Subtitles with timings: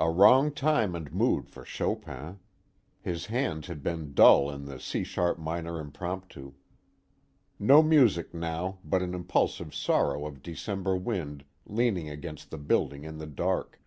[0.00, 2.40] A wrong time and mood for Chopin:
[3.00, 6.54] his hands had been dull in the C sharp Minor Impromptu.
[7.56, 13.18] No music now, but an impulsive sorrow of December wind leaning against the building in
[13.18, 13.80] the dark.